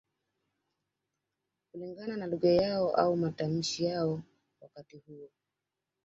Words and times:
Kulingana 1.71 2.17
na 2.17 2.27
lugha 2.27 2.49
yao 2.49 2.95
au 2.95 3.17
matamshi 3.17 3.83
yao 3.83 4.21
wakati 4.61 4.97
huo 4.97 5.29